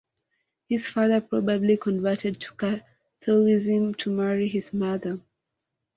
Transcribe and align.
His 0.67 0.87
father 0.87 1.21
probably 1.21 1.77
converted 1.77 2.41
to 2.41 2.53
Catholicism 2.53 3.93
to 3.93 4.09
marry 4.09 4.47
his 4.49 4.73
mother. 4.73 5.19